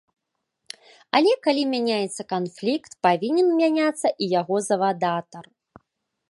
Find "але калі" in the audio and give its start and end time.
1.19-1.63